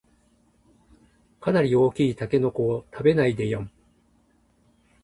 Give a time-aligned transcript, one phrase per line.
[1.39, 3.71] かなり大きいタケノコを食べないでよん